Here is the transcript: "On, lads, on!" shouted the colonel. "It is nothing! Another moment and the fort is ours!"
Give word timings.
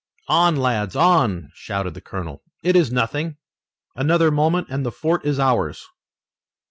"On, 0.29 0.55
lads, 0.55 0.95
on!" 0.95 1.51
shouted 1.53 1.93
the 1.93 2.01
colonel. 2.01 2.41
"It 2.63 2.75
is 2.75 2.91
nothing! 2.91 3.37
Another 3.95 4.31
moment 4.31 4.65
and 4.71 4.83
the 4.83 4.91
fort 4.91 5.23
is 5.27 5.39
ours!" 5.39 5.85